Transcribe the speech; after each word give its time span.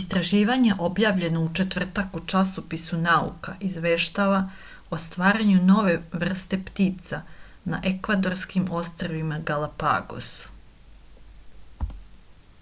istraživanje 0.00 0.74
objavljeno 0.88 1.40
u 1.46 1.46
četvrtak 1.60 2.12
u 2.18 2.20
časopisu 2.32 2.98
nauka 3.06 3.54
izveštava 3.68 4.38
o 4.96 4.98
stvaranju 5.06 5.64
nove 5.72 5.94
vrste 6.24 6.58
ptica 6.68 7.20
na 7.74 7.80
ekvadorskim 7.92 8.68
ostrvima 8.82 9.40
galapagos 9.50 10.30